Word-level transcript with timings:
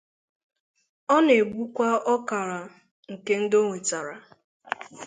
Ọ 1.13 1.17
na-egbukwa 1.25 1.89
ọkara 2.13 2.59
nke 3.11 3.33
ndị 3.41 3.55
onwetara. 3.63 4.15